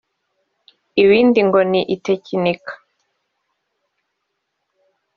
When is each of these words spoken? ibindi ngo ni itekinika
ibindi 1.03 1.39
ngo 1.47 1.59
ni 1.71 1.81
itekinika 1.95 2.73